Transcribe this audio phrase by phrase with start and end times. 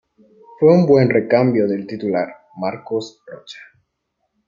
[0.59, 3.59] Fue un buen recambio del titular Marcos Rocha.